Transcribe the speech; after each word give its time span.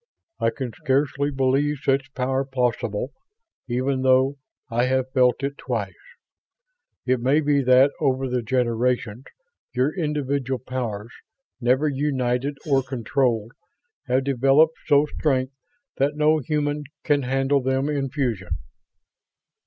I 0.39 0.49
can 0.49 0.73
scarcely 0.73 1.29
believe 1.29 1.77
such 1.83 2.15
power 2.15 2.43
possible, 2.43 3.11
even 3.67 4.01
though 4.01 4.37
I 4.67 4.85
have 4.85 5.11
felt 5.11 5.43
it 5.43 5.59
twice. 5.59 5.93
It 7.05 7.19
may 7.19 7.39
be 7.39 7.61
that 7.61 7.91
over 7.99 8.27
the 8.27 8.41
generations 8.41 9.25
your 9.75 9.95
individual 9.95 10.57
powers, 10.57 11.13
never 11.59 11.87
united 11.87 12.57
or 12.67 12.81
controlled, 12.81 13.51
have 14.07 14.23
developed 14.23 14.79
so 14.87 15.05
strength 15.05 15.53
that 15.97 16.15
no 16.15 16.39
human 16.39 16.85
can 17.03 17.21
handle 17.21 17.61
them 17.61 17.87
in 17.87 18.09
fusion." 18.09 18.49